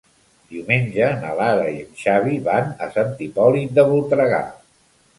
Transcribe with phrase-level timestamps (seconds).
[0.53, 4.45] Diumenge na Lara i en Xavi van a Sant Hipòlit de Voltregà.